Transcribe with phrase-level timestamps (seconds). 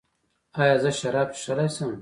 [0.59, 1.89] ایا زه شراب څښلی شم؟